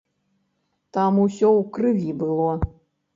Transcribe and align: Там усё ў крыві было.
Там 0.95 1.19
усё 1.25 1.47
ў 1.49 1.61
крыві 1.75 2.11
было. 2.23 2.49